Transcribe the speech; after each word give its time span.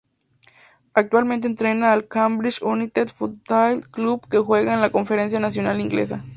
Actualmente 0.95 1.47
entrena 1.47 1.93
al 1.93 2.07
Cambridge 2.07 2.63
United 2.63 3.09
Football 3.09 3.81
Club 3.91 4.27
que 4.27 4.39
juega 4.39 4.73
en 4.73 4.81
la 4.81 4.89
Conference 4.89 5.39
National 5.39 5.79
inglesa. 5.79 6.25